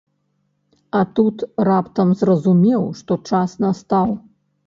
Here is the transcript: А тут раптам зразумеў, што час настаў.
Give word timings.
А 0.99 1.01
тут 1.19 1.43
раптам 1.67 2.15
зразумеў, 2.21 2.83
што 3.01 3.13
час 3.33 3.53
настаў. 3.65 4.07